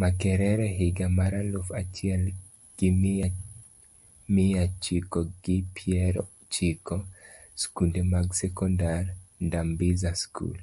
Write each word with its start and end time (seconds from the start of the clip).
Makerere 0.00 0.64
higa 0.78 1.06
maraluf 1.16 1.68
achiel 1.80 2.22
gimiya 4.26 4.64
chiko 4.82 5.20
gi 5.42 5.56
\piero 5.74 6.24
chiko. 6.52 6.96
Skunde 7.60 8.00
mag 8.12 8.26
sekondar, 8.40 9.04
Dambiza 9.52 10.10
School. 10.22 10.58